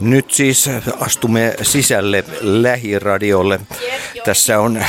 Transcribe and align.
Nyt 0.00 0.30
siis 0.30 0.70
astumme 1.00 1.54
sisälle 1.62 2.24
lähiradiolle. 2.40 3.60
Tässä 4.24 4.60
on 4.60 4.84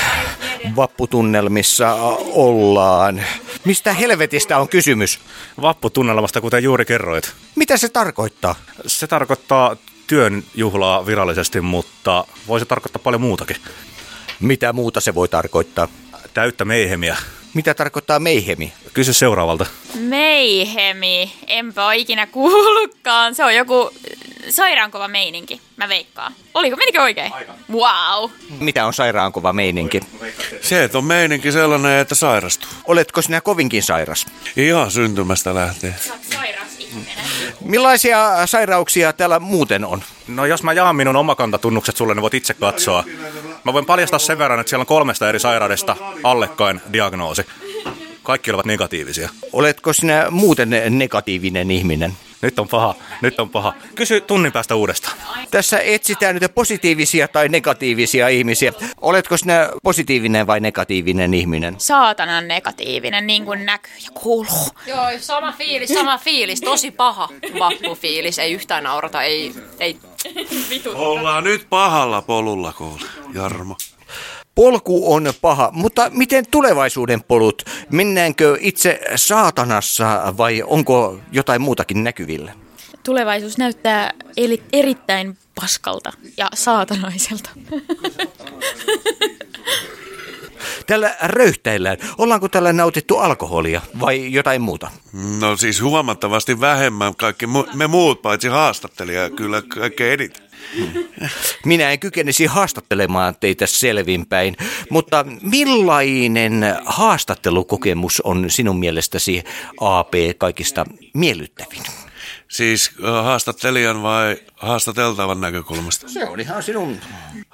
vapputunnelmissa 0.76 1.94
ollaan. 2.34 3.24
Mistä 3.66 3.94
helvetistä 3.94 4.58
on 4.58 4.70
kysymys? 4.70 5.20
Vapputunnelmasta, 5.62 6.42
kuten 6.42 6.64
juuri 6.64 6.86
kerroit. 6.86 7.34
Mitä 7.56 7.78
se 7.78 7.90
tarkoittaa? 7.90 8.56
Se 8.88 9.08
tarkoittaa 9.08 9.76
työn 10.08 10.44
juhlaa 10.56 11.06
virallisesti, 11.06 11.62
mutta 11.62 12.26
voi 12.48 12.60
se 12.60 12.66
tarkoittaa 12.66 13.02
paljon 13.04 13.22
muutakin. 13.22 13.58
Mitä 14.40 14.74
muuta 14.74 15.02
se 15.02 15.16
voi 15.16 15.28
tarkoittaa? 15.28 15.88
Täyttä 16.34 16.66
meihemiä. 16.66 17.18
Mitä 17.54 17.74
tarkoittaa 17.74 18.20
meihemi? 18.20 18.74
Kysy 18.94 19.14
seuraavalta. 19.14 19.66
Meihemi. 20.00 21.34
Enpä 21.48 21.86
ole 21.86 21.98
ikinä 21.98 22.28
kuullutkaan. 22.28 23.36
Se 23.36 23.44
on 23.44 23.56
joku 23.56 23.92
sairaankova 24.50 25.08
meininki, 25.08 25.62
mä 25.78 25.90
veikkaan. 25.90 26.34
Oliko, 26.54 26.76
menikö 26.76 27.02
oikein? 27.02 27.34
Aika. 27.34 27.54
Wow. 27.72 28.32
Mitä 28.60 28.86
on 28.86 28.94
sairaankova 28.94 29.54
meininki? 29.54 30.02
Se, 30.62 30.84
että 30.84 30.98
on 30.98 31.06
meininki 31.06 31.52
sellainen, 31.52 32.00
että 32.00 32.16
sairastuu. 32.16 32.70
Oletko 32.88 33.22
sinä 33.22 33.42
kovinkin 33.42 33.84
sairas? 33.84 34.26
Ihan 34.58 34.92
syntymästä 34.92 35.56
lähtien. 35.56 35.96
Sairas 36.34 36.68
ihminen. 36.80 37.18
Millaisia 37.62 38.48
sairauksia 38.48 39.14
täällä 39.14 39.40
muuten 39.40 39.86
on? 39.86 40.04
No 40.28 40.46
jos 40.46 40.64
mä 40.64 40.74
jaan 40.74 40.96
minun 40.96 41.16
omakantatunnukset 41.16 41.98
sulle, 41.98 42.14
niin 42.14 42.22
voit 42.22 42.34
itse 42.34 42.54
katsoa. 42.54 43.04
Mä 43.64 43.74
voin 43.74 43.86
paljastaa 43.86 44.20
sen 44.20 44.38
verran, 44.38 44.60
että 44.60 44.70
siellä 44.70 44.82
on 44.82 44.88
kolmesta 44.88 45.30
eri 45.30 45.40
sairaudesta 45.40 45.96
allekkain 46.24 46.82
diagnoosi. 46.94 47.46
Kaikki 48.24 48.52
ovat 48.52 48.66
negatiivisia. 48.66 49.30
Oletko 49.54 49.94
sinä 49.94 50.28
muuten 50.30 50.70
negatiivinen 50.90 51.72
ihminen? 51.72 52.14
Nyt 52.42 52.60
on 52.60 52.68
paha, 52.68 52.96
nyt 53.22 53.40
on 53.40 53.50
paha. 53.50 53.74
Kysy 53.96 54.22
tunnin 54.22 54.52
päästä 54.52 54.76
uudestaan. 54.76 55.18
Tässä 55.52 55.80
etsitään 55.80 56.36
nyt 56.36 56.56
positiivisia 56.56 57.28
tai 57.28 57.50
negatiivisia 57.50 58.28
ihmisiä. 58.28 58.74
Oletko 59.02 59.38
sinä 59.38 59.70
positiivinen 59.84 60.48
vai 60.48 60.60
negatiivinen 60.60 61.34
ihminen? 61.34 61.76
Saatanan 61.78 62.48
negatiivinen, 62.48 63.28
niin 63.28 63.46
kuin 63.46 63.66
näkyy 63.66 63.94
ja 64.06 64.12
kuuluu. 64.14 64.68
Joo, 64.88 65.06
sama 65.20 65.52
fiilis, 65.52 65.90
sama 65.90 66.18
fiilis. 66.18 66.62
Tosi 66.62 66.92
paha 66.92 67.30
vappufiilis. 67.60 68.40
Ei 68.40 68.54
yhtään 68.54 68.84
naurata, 68.84 69.24
ei, 69.24 69.54
ei 69.80 70.00
Ollaan 70.96 71.44
nyt 71.44 71.70
pahalla 71.70 72.22
polulla, 72.22 72.74
kuule, 72.74 73.02
Jarmo. 73.34 73.78
Polku 74.58 75.14
on 75.14 75.34
paha, 75.42 75.70
mutta 75.74 76.10
miten 76.14 76.46
tulevaisuuden 76.52 77.24
polut? 77.24 77.64
Mennäänkö 77.92 78.58
itse 78.60 79.00
saatanassa 79.16 80.34
vai 80.38 80.64
onko 80.68 81.20
jotain 81.32 81.62
muutakin 81.62 82.04
näkyvillä? 82.04 82.54
Tulevaisuus 83.04 83.58
näyttää 83.58 84.14
eli, 84.38 84.64
erittäin 84.74 85.38
paskalta 85.62 86.12
ja 86.38 86.50
saatanaiselta. 86.54 87.50
Tällä 90.88 91.16
röyhtäillään. 91.22 91.98
Ollaanko 92.18 92.50
tällä 92.50 92.74
nautittu 92.74 93.18
alkoholia 93.18 93.82
vai 94.00 94.32
jotain 94.34 94.62
muuta? 94.62 94.92
No 95.40 95.58
siis 95.58 95.82
huomattavasti 95.82 96.60
vähemmän 96.60 97.16
kaikki 97.16 97.46
mu- 97.46 97.76
me 97.76 97.88
muut, 97.88 98.22
paitsi 98.22 98.48
haastattelija, 98.48 99.30
kyllä 99.30 99.62
kaikkein 99.62 100.14
eniten. 100.14 100.48
Minä 101.66 101.92
en 101.92 102.00
kykenisi 102.00 102.46
haastattelemaan 102.46 103.36
teitä 103.40 103.66
selvinpäin, 103.68 104.58
mutta 104.90 105.26
millainen 105.42 106.76
haastattelukokemus 106.86 108.22
on 108.22 108.50
sinun 108.50 108.80
mielestäsi 108.80 109.44
AP 109.82 110.14
kaikista 110.38 110.86
miellyttävin? 111.14 111.84
Siis 112.48 112.92
haastattelijan 113.24 114.04
vai 114.04 114.38
haastateltavan 114.56 115.42
näkökulmasta? 115.42 116.10
Se 116.10 116.28
on 116.28 116.40
ihan 116.40 116.64
sinun... 116.64 116.98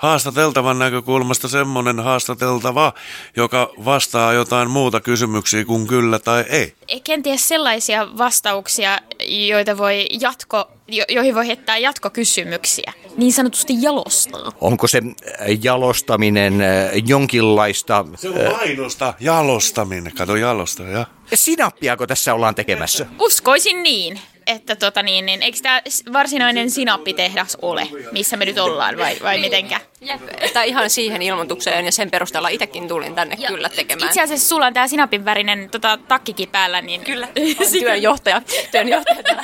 Haastateltavan 0.04 0.80
näkökulmasta 0.80 1.48
semmoinen 1.48 2.00
haastateltava, 2.00 2.94
joka 3.36 3.70
vastaa 3.86 4.34
jotain 4.34 4.70
muuta 4.70 5.02
kysymyksiä 5.02 5.66
kuin 5.66 5.88
kyllä 5.88 6.20
tai 6.20 6.46
ei. 6.50 6.74
Kenties 7.04 7.48
sellaisia 7.48 8.08
vastauksia, 8.18 9.00
joita 9.28 9.78
voi 9.78 10.08
jatko, 10.22 10.72
jo, 10.88 11.06
joihin 11.10 11.36
voi 11.36 11.48
heittää 11.48 11.78
jatkokysymyksiä. 11.78 12.94
Niin 13.18 13.34
sanotusti 13.34 13.74
jalostaa. 13.82 14.52
Onko 14.62 14.88
se 14.88 14.98
äh, 14.98 15.48
jalostaminen 15.62 16.62
äh, 16.62 16.92
jonkinlaista 17.06 18.06
Se 18.16 18.30
on 18.30 18.36
mainosta, 18.58 19.14
jalostaminen. 19.20 20.14
Kato 20.16 20.36
jalosta, 20.36 20.84
ja. 20.84 21.06
sinappiako 21.34 22.08
tässä 22.08 22.34
ollaan 22.34 22.56
tekemässä? 22.56 23.06
Uskoisin 23.20 23.84
niin, 23.84 24.20
että 24.48 24.76
tota 24.76 25.04
niin, 25.04 25.26
niin 25.26 25.44
eikö 25.44 25.58
tämä 25.62 25.82
varsinainen 26.14 26.72
sinappitehdas 26.72 27.58
ole, 27.62 27.88
missä 28.12 28.38
me 28.38 28.46
nyt 28.46 28.58
ollaan 28.58 28.98
vai, 28.98 29.18
vai 29.24 29.40
mitenkä? 29.40 29.80
Jep, 30.04 30.22
että 30.38 30.64
ihan 30.64 30.90
siihen 30.90 31.22
ilmoitukseen 31.22 31.86
ja 31.86 31.92
sen 31.92 32.12
perusteella 32.12 32.50
itsekin 32.50 32.88
tulin 32.88 33.16
tänne 33.16 33.36
Ja 33.40 33.48
kyllä 33.48 33.70
tekemään. 33.70 34.08
Itse 34.08 34.22
asiassa 34.22 34.48
sulla 34.48 34.66
on 34.66 34.74
tämä 34.74 34.88
sinapin 34.88 35.26
värinen 35.26 35.70
tota, 35.70 36.00
takkikin 36.08 36.50
päällä, 36.50 36.82
niin... 36.82 37.02
Kyllä, 37.02 37.28
työnjohtaja. 37.80 38.42
työnjohtaja 38.72 39.24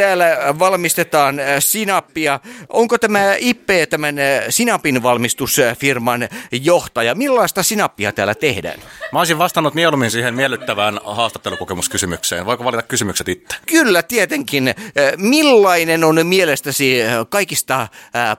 täällä. 0.00 0.54
Valmistetaan 0.58 1.40
äh, 1.40 1.46
sinappia. 1.58 2.40
Onko 2.68 2.98
tämä 2.98 3.34
Ippe 3.38 3.86
tämän 3.86 4.18
äh, 4.18 4.44
sinapin 4.48 5.02
valmistusfirman 5.02 6.28
johtaja? 6.52 7.14
Millaista 7.14 7.62
sinappia 7.62 8.12
täällä 8.12 8.34
tehdään? 8.34 8.80
Mä 9.12 9.18
olisin 9.18 9.38
vastannut 9.38 9.74
mieluummin 9.74 10.10
siihen 10.10 10.34
miellyttävään 10.34 11.00
haastattelukokemuskysymykseen. 11.04 12.46
Voiko 12.46 12.64
valita 12.64 12.82
kysymykset 12.82 13.28
itse? 13.28 13.56
Kyllä, 13.66 14.02
tietenkin. 14.02 14.68
Äh, 14.68 14.74
Millainen 15.16 16.04
on 16.04 16.26
mielestäsi 16.26 16.98
kaikista 17.28 17.88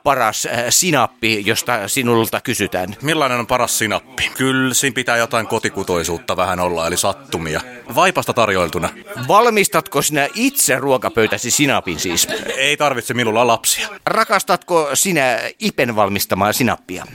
paras 0.03 0.47
sinappi, 0.69 1.43
josta 1.45 1.87
sinulta 1.87 2.41
kysytään? 2.41 2.95
Millainen 3.01 3.39
on 3.39 3.47
paras 3.47 3.77
sinappi? 3.77 4.31
Kyllä, 4.37 4.73
siinä 4.73 4.93
pitää 4.93 5.17
jotain 5.17 5.47
kotikutoisuutta 5.47 6.37
vähän 6.37 6.59
olla, 6.59 6.87
eli 6.87 6.97
sattumia. 6.97 7.61
Vaipasta 7.95 8.33
tarjoiltuna. 8.33 8.89
Valmistatko 9.27 10.01
sinä 10.01 10.27
itse 10.35 10.75
ruokapöytäsi 10.75 11.50
sinapin 11.51 11.99
siis? 11.99 12.27
Ei 12.57 12.77
tarvitse 12.77 13.13
minulla 13.13 13.47
lapsia. 13.47 13.87
Rakastatko 14.05 14.89
sinä 14.93 15.39
Ipen 15.59 15.95
valmistamaa 15.95 16.53
sinappia? 16.53 17.05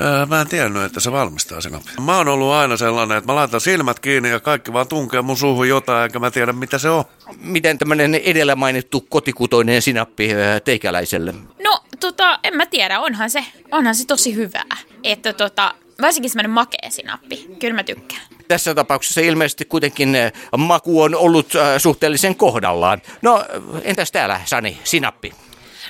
Öö, 0.00 0.26
Mä 0.26 0.40
en 0.40 0.48
tiennyt, 0.48 0.82
että 0.82 1.00
se 1.00 1.12
valmistaa 1.12 1.60
sen. 1.60 1.72
Mä 2.00 2.16
oon 2.16 2.28
ollut 2.28 2.52
aina 2.52 2.76
sellainen, 2.76 3.18
että 3.18 3.32
mä 3.32 3.34
laitan 3.36 3.60
silmät 3.60 4.00
kiinni 4.00 4.30
ja 4.30 4.40
kaikki 4.40 4.72
vaan 4.72 4.88
tunkee 4.88 5.22
mun 5.22 5.36
suuhun 5.36 5.68
jotain, 5.68 6.04
enkä 6.04 6.18
mä 6.18 6.30
tiedä 6.30 6.52
mitä 6.52 6.78
se 6.78 6.90
on. 6.90 7.04
Miten 7.40 7.78
tämmöinen 7.78 8.14
edellä 8.14 8.56
mainittu 8.56 9.00
kotikutoinen 9.00 9.82
sinappi 9.82 10.30
äh, 10.32 10.62
teikäläiselle? 10.64 11.34
No, 11.64 11.80
tota, 12.00 12.38
en 12.44 12.56
mä 12.56 12.66
tiedä, 12.66 13.00
onhan 13.00 13.30
se, 13.30 13.44
onhan 13.70 13.94
se 13.94 14.06
tosi 14.06 14.34
hyvää. 14.34 14.76
Että 15.04 15.32
tota, 15.32 15.74
varsinkin 16.00 16.30
semmoinen 16.30 16.50
makea 16.50 16.90
sinappi. 16.90 17.46
Kyllä 17.60 17.74
mä 17.74 17.82
tykkään. 17.84 18.22
Tässä 18.48 18.74
tapauksessa 18.74 19.20
ilmeisesti 19.20 19.64
kuitenkin 19.64 20.16
äh, 20.16 20.32
maku 20.56 21.02
on 21.02 21.14
ollut 21.14 21.54
äh, 21.54 21.78
suhteellisen 21.78 22.36
kohdallaan. 22.36 23.02
No, 23.22 23.44
entäs 23.82 24.12
täällä, 24.12 24.40
Sani, 24.44 24.78
sinappi? 24.84 25.32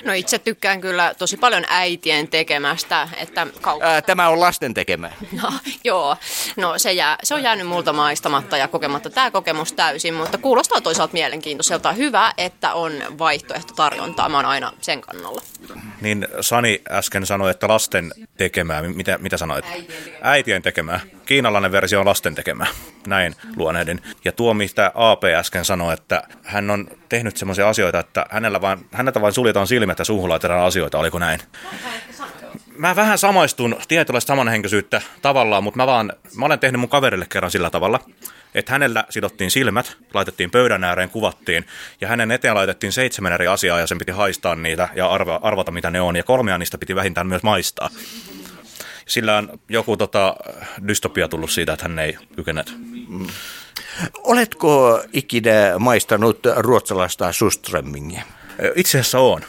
No 0.05 0.13
itse 0.13 0.39
tykkään 0.39 0.81
kyllä 0.81 1.13
tosi 1.17 1.37
paljon 1.37 1.63
äitien 1.67 2.27
tekemästä, 2.27 3.09
että 3.17 3.47
kauppa... 3.61 3.85
Ää, 3.85 4.01
Tämä 4.01 4.29
on 4.29 4.39
lasten 4.39 4.73
tekemä. 4.73 5.09
No, 5.41 5.53
joo, 5.83 6.17
no 6.57 6.79
se, 6.79 6.93
jää, 6.93 7.17
se 7.23 7.33
on 7.33 7.43
jäänyt 7.43 7.67
multa 7.67 7.93
maistamatta 7.93 8.57
ja 8.57 8.67
kokematta 8.67 9.09
tämä 9.09 9.31
kokemus 9.31 9.73
täysin, 9.73 10.13
mutta 10.13 10.37
kuulostaa 10.37 10.81
toisaalta 10.81 11.13
mielenkiintoiselta. 11.13 11.91
Hyvä, 11.91 12.33
että 12.37 12.73
on 12.73 12.91
vaihtoehtotarjontaa, 13.19 14.29
mä 14.29 14.37
oon 14.37 14.45
aina 14.45 14.71
sen 14.81 15.01
kannalla. 15.01 15.41
Niin 16.01 16.27
Sani 16.41 16.81
äsken 16.91 17.25
sanoi, 17.25 17.51
että 17.51 17.67
lasten 17.67 18.11
tekemää. 18.39 18.81
Mitä, 18.81 19.17
mitä 19.17 19.37
sanoit? 19.37 19.65
Äitien 20.21 20.61
tekemää. 20.61 20.99
Kiinalainen 21.25 21.71
versio 21.71 21.99
on 21.99 22.05
lasten 22.05 22.35
tekemää. 22.35 22.67
Näin 23.07 23.35
luonehdin. 23.55 24.01
Ja 24.25 24.31
tuo, 24.31 24.53
mitä 24.53 24.91
AP 24.95 25.23
äsken 25.23 25.65
sanoi, 25.65 25.93
että 25.93 26.23
hän 26.43 26.69
on 26.69 26.87
tehnyt 27.09 27.37
semmoisia 27.37 27.69
asioita, 27.69 27.99
että 27.99 28.25
hänellä 28.29 28.61
vain, 28.61 28.85
häneltä 28.91 29.21
vain 29.21 29.33
suljetaan 29.33 29.67
silmät 29.67 29.99
ja 29.99 30.05
suuhun 30.05 30.29
laitetaan 30.29 30.65
asioita. 30.65 30.99
Oliko 30.99 31.19
näin? 31.19 31.39
Mä 32.77 32.95
vähän 32.95 33.17
samaistun 33.17 33.75
tietynlaista 33.87 34.27
samanhenkisyyttä 34.27 35.01
tavallaan, 35.21 35.63
mutta 35.63 35.77
mä 35.77 35.87
vaan, 35.87 36.13
mä 36.35 36.45
olen 36.45 36.59
tehnyt 36.59 36.79
mun 36.79 36.89
kaverille 36.89 37.25
kerran 37.29 37.51
sillä 37.51 37.69
tavalla, 37.69 37.99
että 38.55 38.71
hänellä 38.71 39.03
sidottiin 39.09 39.51
silmät, 39.51 39.97
laitettiin 40.13 40.51
pöydän 40.51 40.83
ääreen, 40.83 41.09
kuvattiin, 41.09 41.65
ja 42.01 42.07
hänen 42.07 42.31
eteen 42.31 42.55
laitettiin 42.55 42.91
seitsemän 42.91 43.33
eri 43.33 43.47
asiaa, 43.47 43.79
ja 43.79 43.87
sen 43.87 43.97
piti 43.97 44.11
haistaa 44.11 44.55
niitä 44.55 44.89
ja 44.95 45.09
arva, 45.09 45.39
arvata, 45.43 45.71
mitä 45.71 45.91
ne 45.91 46.01
on, 46.01 46.15
ja 46.15 46.23
kolmea 46.23 46.57
niistä 46.57 46.77
piti 46.77 46.95
vähintään 46.95 47.27
myös 47.27 47.43
maistaa. 47.43 47.89
Sillä 49.09 49.37
on 49.37 49.59
joku 49.69 49.97
tota, 49.97 50.35
dystopia 50.87 51.27
tullut 51.27 51.51
siitä, 51.51 51.73
että 51.73 51.85
hän 51.85 51.99
ei 51.99 52.17
kykene. 52.35 52.63
Oletko 54.17 55.01
ikinä 55.13 55.79
maistanut 55.79 56.39
ruotsalaista 56.57 57.31
suströmmingiä? 57.31 58.23
Itse 58.75 58.99
asiassa 58.99 59.19
on. 59.19 59.41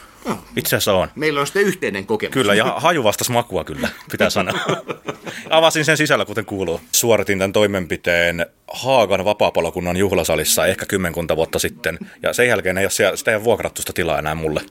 Itse 0.55 0.75
asiassa 0.75 0.93
on. 0.93 1.07
Meillä 1.15 1.39
on 1.39 1.47
sitten 1.47 1.63
yhteinen 1.63 2.05
kokemus. 2.05 2.33
Kyllä, 2.33 2.53
ja 2.53 2.73
haju 2.77 3.03
vastas 3.03 3.29
makua 3.29 3.63
kyllä, 3.63 3.89
pitää 4.11 4.29
sanoa. 4.29 4.59
Avasin 5.49 5.85
sen 5.85 5.97
sisällä, 5.97 6.25
kuten 6.25 6.45
kuuluu. 6.45 6.81
Suoritin 6.91 7.39
tämän 7.39 7.53
toimenpiteen 7.53 8.45
Haagan 8.73 9.25
vapaapalokunnan 9.25 9.97
juhlasalissa 9.97 10.65
ehkä 10.65 10.85
kymmenkunta 10.85 11.35
vuotta 11.35 11.59
sitten. 11.59 11.99
Ja 12.23 12.33
sen 12.33 12.47
jälkeen 12.47 12.77
ei 12.77 12.85
ole 12.85 12.91
siellä, 12.91 13.17
sitä 13.17 13.31
ei 13.31 13.35
ole 13.35 13.43
vuokrattu 13.43 13.81
sitä 13.81 13.93
tilaa 13.93 14.19
enää 14.19 14.35
mulle. 14.35 14.61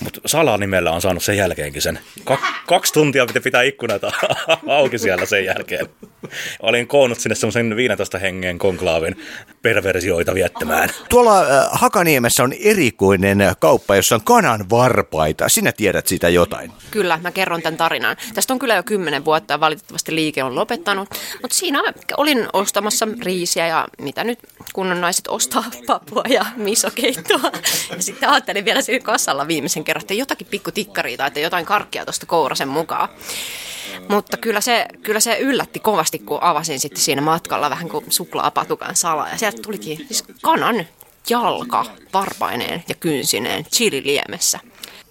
Mutta 0.00 0.20
salanimellä 0.26 0.90
on 0.90 1.00
saanut 1.00 1.22
sen 1.22 1.36
jälkeenkin 1.36 1.82
sen. 1.82 1.98
Kak, 2.24 2.40
kaksi 2.66 2.92
tuntia 2.92 3.26
piti 3.26 3.40
pitää 3.40 3.62
ikkunat 3.62 4.02
auki 4.68 4.98
siellä 4.98 5.26
sen 5.26 5.44
jälkeen. 5.44 5.86
Olin 6.62 6.86
koonnut 6.86 7.20
sinne 7.20 7.34
semmoisen 7.34 7.76
15 7.76 8.18
hengen 8.18 8.58
konklaavin 8.58 9.16
perversioita 9.62 10.34
viettämään. 10.34 10.90
Tuolla 11.08 11.40
äh, 11.40 11.68
Hakaniemessä 11.70 12.42
on 12.42 12.52
erikoinen 12.60 13.38
kauppa, 13.58 13.96
jossa 13.96 14.14
on 14.14 14.24
kanan 14.24 14.70
varpaita. 14.70 15.48
Sinä 15.48 15.72
tiedät 15.72 16.06
siitä 16.06 16.28
jotain. 16.28 16.72
Kyllä, 16.90 17.18
mä 17.22 17.32
kerron 17.32 17.62
tämän 17.62 17.76
tarinan. 17.76 18.16
Tästä 18.34 18.52
on 18.52 18.58
kyllä 18.58 18.74
jo 18.74 18.82
kymmenen 18.82 19.24
vuotta 19.24 19.54
ja 19.54 19.60
valitettavasti 19.60 20.14
liike 20.14 20.44
on 20.44 20.54
lopettanut. 20.54 21.08
Mutta 21.42 21.56
siinä 21.56 21.82
olin 22.16 22.48
ostamassa 22.52 22.95
riisiä 23.22 23.66
ja 23.66 23.88
mitä 23.98 24.24
nyt 24.24 24.38
kunnon 24.72 25.00
naiset 25.00 25.28
ostaa 25.28 25.64
papua 25.86 26.22
ja 26.28 26.46
misokeittoa. 26.56 27.50
Ja 27.96 28.02
sitten 28.02 28.28
ajattelin 28.28 28.64
vielä 28.64 28.82
siinä 28.82 29.04
kassalla 29.04 29.48
viimeisen 29.48 29.84
kerran, 29.84 30.00
että 30.00 30.14
jotakin 30.14 30.46
pikku 30.46 30.70
tikkaria 30.70 31.16
tai 31.16 31.26
että 31.26 31.40
jotain 31.40 31.66
karkkia 31.66 32.04
tuosta 32.04 32.26
kourasen 32.26 32.68
mukaan. 32.68 33.08
Mutta 34.08 34.36
kyllä 34.36 34.60
se, 34.60 34.86
kyllä 35.02 35.20
se 35.20 35.38
yllätti 35.38 35.78
kovasti, 35.78 36.18
kun 36.18 36.42
avasin 36.42 36.80
sitten 36.80 37.02
siinä 37.02 37.22
matkalla 37.22 37.70
vähän 37.70 37.88
kuin 37.88 38.04
suklaapatukan 38.08 38.96
salaa. 38.96 39.28
Ja 39.28 39.38
sieltä 39.38 39.62
tulikin 39.62 39.96
siis 39.96 40.24
kanan 40.42 40.86
jalka 41.30 41.86
varpaineen 42.12 42.84
ja 42.88 42.94
kynsineen 42.94 43.64
chililiemessä. 43.64 44.60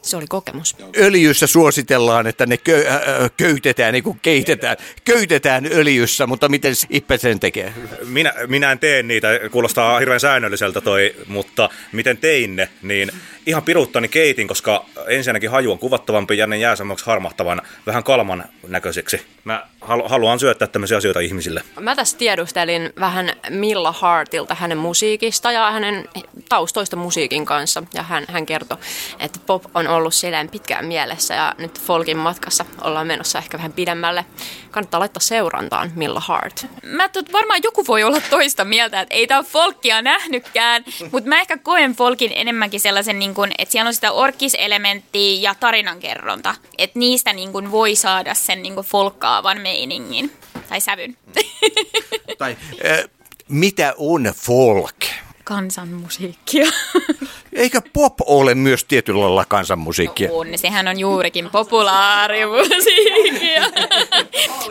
Se 0.02 0.18
oli 0.18 0.26
kokemus. 0.30 0.76
Öljyssä 0.98 1.48
suositellaan, 1.48 2.28
että 2.28 2.46
ne 2.46 2.58
kö, 2.58 2.86
äh, 2.88 3.32
köytetään, 3.38 3.94
niin 3.94 4.04
kuin 4.04 4.20
keitetään, 4.22 4.78
köytetään 5.06 5.66
öljyssä, 5.72 6.28
mutta 6.28 6.50
miten 6.50 6.74
Ippe 6.90 7.18
sen 7.18 7.40
tekee? 7.40 7.74
Minä, 8.06 8.34
minä 8.48 8.72
en 8.72 8.80
tee 8.80 9.04
niitä, 9.04 9.28
kuulostaa 9.52 10.00
hirveän 10.00 10.20
säännölliseltä 10.20 10.82
toi, 10.82 11.16
mutta 11.28 11.70
miten 11.92 12.18
tein 12.18 12.56
ne, 12.56 12.70
niin 12.82 13.12
ihan 13.46 13.64
piruuttani 13.64 14.08
keitin, 14.08 14.48
koska 14.48 14.86
ensinnäkin 15.08 15.50
haju 15.50 15.72
on 15.72 15.80
kuvattavampi 15.80 16.38
ja 16.38 16.48
ne 16.48 16.58
jää 16.58 16.76
semmoiksi 16.76 17.06
harmahtavan, 17.06 17.62
vähän 17.86 18.04
kalman 18.04 18.46
näköiseksi. 18.68 19.22
Mä 19.44 19.68
halu- 19.82 20.10
haluan 20.10 20.40
syöttää 20.40 20.68
tämmöisiä 20.68 20.98
asioita 20.98 21.20
ihmisille. 21.20 21.62
Mä 21.80 21.96
tässä 21.96 22.18
tiedustelin 22.18 22.94
vähän 23.00 23.32
Milla 23.50 23.92
Hartilta 23.92 24.56
hänen 24.56 24.78
musiikista 24.78 25.52
ja 25.52 25.72
hänen 25.72 26.06
taustoista 26.50 26.96
musiikin 26.96 27.46
kanssa. 27.46 27.84
Ja 27.94 28.04
hän, 28.04 28.26
hän 28.28 28.46
kertoi, 28.46 28.78
että 29.20 29.40
pop 29.46 29.64
on 29.74 29.88
ollut 29.88 30.14
silleen 30.14 30.50
pitkään 30.50 30.86
mielessä 30.86 31.34
ja 31.34 31.56
nyt 31.58 31.82
folkin 31.82 32.18
matkassa 32.18 32.66
ollaan 32.82 33.08
menossa 33.08 33.40
ehkä 33.40 33.58
vähän 33.58 33.74
pidemmälle. 33.74 34.26
Kannattaa 34.72 35.00
laittaa 35.00 35.22
seurantaan 35.22 35.92
Milla 35.96 36.20
Hart. 36.20 36.66
Mä 36.84 37.10
tot, 37.10 37.34
varmaan 37.34 37.60
joku 37.64 37.88
voi 37.88 38.04
olla 38.04 38.22
toista 38.30 38.66
mieltä, 38.66 39.02
että 39.02 39.16
ei 39.16 39.28
tää 39.28 39.38
ole 39.38 39.46
folkkia 39.46 40.02
nähnytkään, 40.02 40.86
mutta 41.12 41.30
mä 41.30 41.40
ehkä 41.40 41.58
koen 41.58 41.94
folkin 41.96 42.32
enemmänkin 42.36 42.80
sellaisen, 42.80 43.20
niin 43.20 43.34
kun, 43.34 43.52
että 43.58 43.72
siellä 43.72 43.88
on 43.88 43.94
sitä 43.94 44.12
orkiselementtiä 44.12 45.40
ja 45.42 45.56
tarinankerronta. 45.56 46.56
Että 46.78 47.00
niistä 47.00 47.34
niin 47.34 47.52
kun, 47.52 47.72
voi 47.72 47.96
saada 47.96 48.34
sen 48.34 48.64
niin 48.64 48.76
kun, 48.76 48.84
folkkaavan 48.84 49.62
meiningin 49.62 50.32
tai 50.70 50.82
sävyn. 50.82 51.18
Tai 52.38 52.58
äh, 52.86 53.10
mitä 53.48 53.94
on 53.98 54.34
folk? 54.36 55.25
Kansanmusiikkia. 55.46 56.66
Eikö 57.56 57.82
pop 57.94 58.14
ole 58.26 58.56
myös 58.56 58.84
tietyllä 58.84 59.22
lailla 59.22 59.46
kansanmusiikkia? 59.46 60.30
On, 60.32 60.48
sehän 60.56 60.88
on 60.88 61.00
juurikin 61.00 61.50
populaarimusiikkia. 61.50 63.64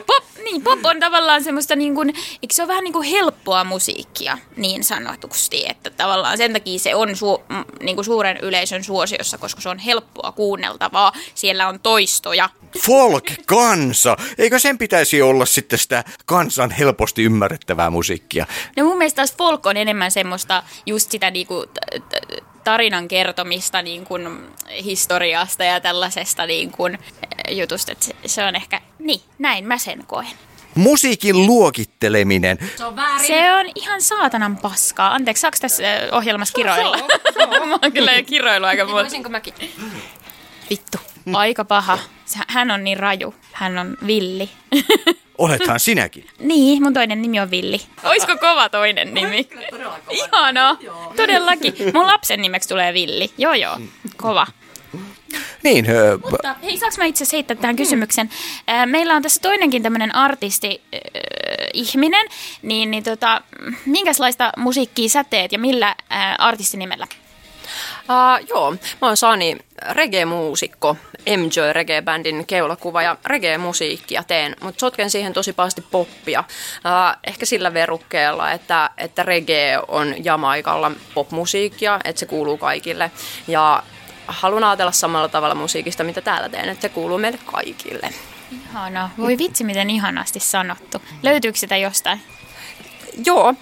pop, 0.06 0.24
niin, 0.44 0.62
pop 0.62 0.78
on 0.84 1.00
tavallaan 1.00 1.44
semmoista, 1.44 1.76
niin 1.76 1.94
kuin, 1.94 2.08
eikö 2.08 2.52
se 2.52 2.62
ole 2.62 2.68
vähän 2.68 2.84
niin 2.84 2.92
kuin 2.92 3.08
helppoa 3.08 3.64
musiikkia 3.64 4.38
niin 4.56 4.84
sanotusti, 4.84 5.64
että 5.68 5.90
tavallaan 5.90 6.38
sen 6.38 6.52
takia 6.52 6.78
se 6.78 6.94
on 6.94 7.16
su, 7.16 7.42
niin 7.82 7.96
kuin 7.96 8.04
suuren 8.04 8.36
yleisön 8.36 8.84
suosiossa, 8.84 9.38
koska 9.38 9.60
se 9.60 9.68
on 9.68 9.78
helppoa 9.78 10.32
kuunneltavaa, 10.32 11.12
siellä 11.34 11.68
on 11.68 11.80
toistoja. 11.80 12.48
Folk, 12.86 13.24
kansa. 13.46 14.16
Eikö 14.38 14.58
sen 14.58 14.78
pitäisi 14.78 15.22
olla 15.22 15.46
sitten 15.46 15.78
sitä 15.78 16.04
kansan 16.26 16.70
helposti 16.70 17.22
ymmärrettävää 17.22 17.90
musiikkia? 17.90 18.46
No 18.76 18.84
mun 18.84 18.98
mielestä 18.98 19.16
taas 19.16 19.34
folk 19.36 19.66
on 19.66 19.76
enemmän 19.76 20.10
semmoista 20.10 20.62
just 20.86 21.10
sitä 21.10 21.30
niinku 21.30 21.64
t- 21.66 22.08
t- 22.08 22.43
tarinan 22.64 23.08
kertomista 23.08 23.82
niin 23.82 24.04
kuin 24.04 24.28
historiasta 24.84 25.64
ja 25.64 25.80
tällaisesta 25.80 26.46
niin 26.46 26.70
kuin 26.70 26.98
jutusta. 27.50 27.92
Että 27.92 28.04
se, 28.04 28.14
se 28.26 28.44
on 28.44 28.56
ehkä, 28.56 28.80
niin, 28.98 29.20
näin 29.38 29.64
mä 29.64 29.78
sen 29.78 30.06
koen. 30.06 30.28
Musiikin 30.74 31.46
luokitteleminen. 31.46 32.58
Se 32.76 32.84
on 32.84 32.96
väärin. 32.96 33.26
Se 33.26 33.52
on 33.52 33.66
ihan 33.74 34.02
saatanan 34.02 34.56
paskaa. 34.56 35.14
Anteeksi, 35.14 35.40
saako 35.40 35.56
tässä 35.60 35.82
ö, 35.82 36.08
ohjelmassa 36.12 36.54
kiroilla? 36.54 36.96
mä 37.66 37.78
oon 37.82 37.92
kyllä 37.92 38.12
jo 38.12 38.22
kiroillut 38.24 38.68
aika. 38.68 38.86
Voisinko 38.86 39.28
mäkin? 39.28 39.54
Vittu. 40.70 40.98
Aika 41.32 41.64
paha. 41.64 41.98
Hän 42.48 42.70
on 42.70 42.84
niin 42.84 42.98
raju. 42.98 43.34
Hän 43.52 43.78
on 43.78 43.96
villi. 44.06 44.50
Olethan 45.44 45.80
sinäkin. 45.90 46.26
niin, 46.38 46.82
mun 46.82 46.94
toinen 46.94 47.22
nimi 47.22 47.40
on 47.40 47.50
Villi. 47.50 47.80
Oisko 48.04 48.36
kova 48.36 48.68
toinen 48.68 49.14
nimi? 49.14 49.48
Ihanaa. 50.10 50.76
Todellakin. 51.16 51.74
Mun 51.94 52.06
lapsen 52.06 52.42
nimeksi 52.42 52.68
tulee 52.68 52.94
Villi. 52.94 53.30
Joo, 53.38 53.54
joo. 53.54 53.78
Kova. 54.16 54.46
Niin, 55.62 55.90
ö, 55.90 56.18
Mutta 56.30 56.54
hei, 56.62 56.78
saanko 56.78 56.96
mä 56.98 57.04
itse 57.04 57.24
heittää 57.32 57.56
tähän 57.56 57.76
kysymyksen? 57.76 58.30
Äh, 58.70 58.86
Meillä 58.86 59.14
on 59.16 59.22
tässä 59.22 59.40
toinenkin 59.42 59.82
tämmöinen 59.82 60.14
artisti, 60.14 60.82
äh, 60.94 61.00
ihminen, 61.72 62.26
niin, 62.62 62.90
niin 62.90 63.04
tota, 63.04 63.40
minkälaista 63.86 64.52
musiikkia 64.56 65.08
sä 65.08 65.24
teet 65.24 65.52
ja 65.52 65.58
millä 65.58 65.88
äh, 65.88 66.34
artistinimellä? 66.38 67.06
Uh, 68.08 68.46
joo, 68.48 68.70
mä 68.70 69.06
oon 69.06 69.16
Sani, 69.16 69.56
reggae-muusikko, 69.90 70.96
Enjoy 71.26 71.72
Reggae-bändin 71.72 72.46
keulakuva 72.46 73.02
ja 73.02 73.16
reggae-musiikkia 73.24 74.22
teen, 74.22 74.56
mutta 74.60 74.80
sotken 74.80 75.10
siihen 75.10 75.32
tosi 75.32 75.52
pahasti 75.52 75.80
poppia. 75.90 76.40
Uh, 76.40 77.18
ehkä 77.26 77.46
sillä 77.46 77.74
verukkeella, 77.74 78.50
että, 78.52 78.90
että 78.98 79.22
reggae 79.22 79.78
on 79.88 80.24
Jamaikalla 80.24 80.90
popmusiikkia, 81.14 82.00
että 82.04 82.20
se 82.20 82.26
kuuluu 82.26 82.58
kaikille. 82.58 83.10
Ja 83.48 83.82
haluan 84.26 84.64
ajatella 84.64 84.92
samalla 84.92 85.28
tavalla 85.28 85.54
musiikista, 85.54 86.04
mitä 86.04 86.20
täällä 86.20 86.48
teen, 86.48 86.68
että 86.68 86.82
se 86.82 86.88
kuuluu 86.88 87.18
meille 87.18 87.38
kaikille. 87.44 88.10
Ihanaa. 88.52 89.10
Voi 89.18 89.38
vitsi, 89.38 89.64
miten 89.64 89.90
ihanasti 89.90 90.40
sanottu. 90.40 91.02
Löytyykö 91.22 91.58
sitä 91.58 91.76
jostain? 91.76 92.20
Joo, 93.26 93.54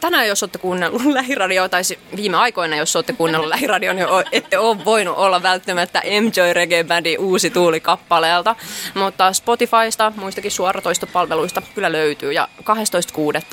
tänään 0.00 0.28
jos 0.28 0.42
olette 0.42 0.58
kuunnellut 0.58 1.02
lähiradioa, 1.18 1.68
tai 1.68 1.82
viime 2.16 2.36
aikoina 2.36 2.76
jos 2.76 2.96
olette 2.96 3.12
kuunnellut 3.12 3.48
lähiradion, 3.48 3.96
niin 3.96 4.08
ette 4.32 4.58
ole 4.58 4.84
voinut 4.84 5.16
olla 5.16 5.42
välttämättä 5.42 6.00
Enjoy 6.00 6.52
Reggae 6.52 6.84
Bandin 6.84 7.18
uusi 7.18 7.50
tuuli 7.50 7.80
kappaleelta. 7.80 8.56
Mutta 8.94 9.32
Spotifysta, 9.32 10.12
muistakin 10.16 10.50
suoratoistopalveluista 10.50 11.62
kyllä 11.74 11.92
löytyy. 11.92 12.32
Ja 12.32 12.48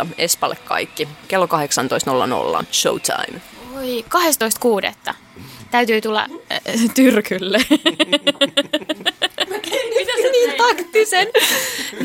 12.6. 0.03 0.07
Espalle 0.17 0.57
kaikki, 0.65 1.07
kello 1.27 1.45
18.00, 1.45 2.65
showtime. 2.71 3.41
Oi, 3.77 4.05
12.6. 5.07 5.13
Täytyy 5.71 6.01
tulla 6.01 6.27
äh, 6.51 6.61
tyrkylle. 6.95 7.57
Niin 10.47 10.57
taktisen. 10.57 11.27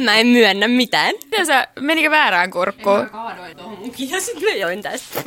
Mä 0.05 0.17
en 0.17 0.27
myönnä 0.27 0.69
mitään. 0.69 1.15
Mitä 1.25 1.45
sä, 1.45 1.69
menikö 1.81 2.11
väärään 2.11 2.51
kurkkuun? 2.51 3.11
Kaadoin 3.11 3.57
tuohon 3.57 3.79
mukin 3.79 4.11
ja 4.11 4.21
sitten 4.21 4.61
join 4.61 4.83
tästä. 4.83 5.23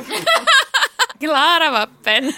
Klaara 1.20 1.72
Vappen. 1.72 2.34